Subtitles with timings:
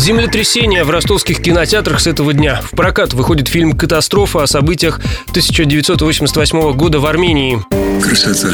[0.00, 2.62] Землетрясение в ростовских кинотеатрах с этого дня.
[2.62, 7.62] В прокат выходит фильм «Катастрофа» о событиях 1988 года в Армении.
[8.02, 8.48] Красота.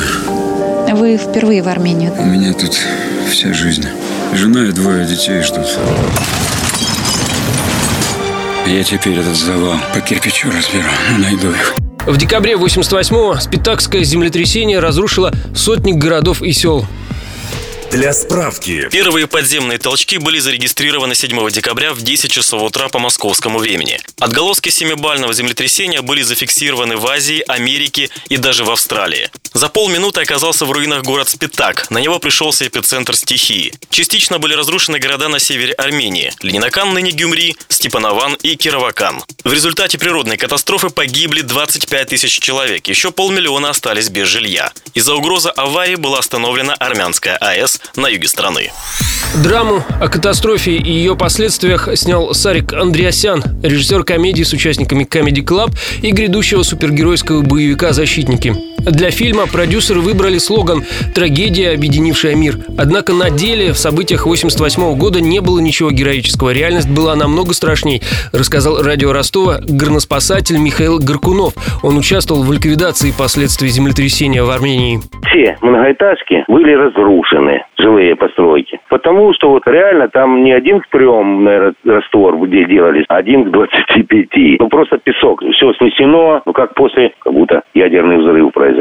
[0.93, 2.13] Вы впервые в Армению?
[2.19, 2.77] У меня тут
[3.31, 3.85] вся жизнь.
[4.35, 5.69] Жена и двое детей ждут.
[8.67, 11.77] Я теперь этот завал по кирпичу разберу, найду их.
[12.07, 16.85] В декабре 88-го Спитакское землетрясение разрушило сотни городов и сел.
[17.97, 18.91] Для справки.
[18.93, 23.99] Первые подземные толчки были зарегистрированы 7 декабря в 10 часов утра по московскому времени.
[24.21, 29.31] Отголоски семибального землетрясения были зафиксированы в Азии, Америке и даже в Австралии.
[29.55, 31.87] За полминуты оказался в руинах город Спитак.
[31.89, 33.73] На него пришелся эпицентр стихии.
[33.89, 39.25] Частично были разрушены города на севере Армении– Ленинакан, ныне Гюмри, Степанован и Кировакан.
[39.45, 44.71] В результате природной катастрофы погибли 25 тысяч человек, еще полмиллиона остались без жилья.
[44.93, 48.71] Из-за угрозы аварии была остановлена армянская АЭС на юге страны.
[49.43, 55.77] Драму о катастрофе и ее последствиях снял Сарик Андреасян, режиссер комедии с участниками Comedy Club
[56.03, 58.76] и грядущего супергеройского боевика «Защитники».
[58.87, 62.55] Для фильма продюсеры выбрали слоган «Трагедия, объединившая мир».
[62.79, 66.55] Однако на деле в событиях 88 года не было ничего героического.
[66.55, 68.01] Реальность была намного страшней,
[68.33, 71.55] рассказал радио Ростова горноспасатель Михаил Горкунов.
[71.83, 75.01] Он участвовал в ликвидации последствий землетрясения в Армении.
[75.27, 78.79] Все многоэтажки были разрушены, жилые постройки.
[78.89, 83.51] Потому что вот реально там не один к трем, раствор где делались, а один к
[83.51, 84.57] двадцати пяти.
[84.61, 85.43] Ну просто песок.
[85.43, 88.76] Все снесено, ну как после, как будто ядерный взрыв произошел.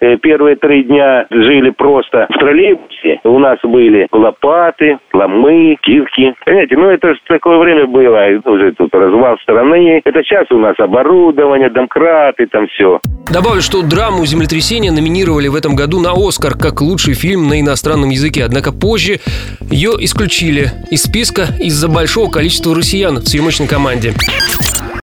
[0.00, 3.20] Э, Первые три дня жили просто в троллейбусе.
[3.24, 6.34] У нас были лопаты, ломы, кирки.
[6.44, 8.26] Понимаете, ну это же такое время было.
[8.44, 10.00] Уже тут развал страны.
[10.04, 13.00] Это сейчас у нас оборудование, домкраты, там все.
[13.32, 18.10] Добавлю, что драму землетрясения номинировали в этом году на «Оскар» как лучший фильм на иностранном
[18.10, 18.44] языке.
[18.44, 19.18] Однако позже
[19.70, 24.12] ее исключили из списка из-за большого количества россиян в съемочной команде.